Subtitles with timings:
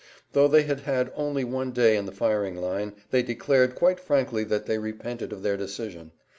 [0.33, 4.43] Though they had had only one day in the firing line they declared quite frankly
[4.45, 6.11] that they repented of their decision.